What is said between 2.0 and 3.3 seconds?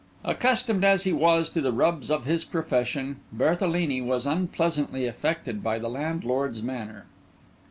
of his profession,